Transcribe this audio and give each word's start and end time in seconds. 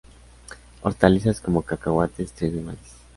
Hortalizas 0.81 1.39
como 1.39 1.61
cacahuetes, 1.61 2.31
trigo 2.31 2.57
y 2.59 2.63
maíz. 2.63 2.97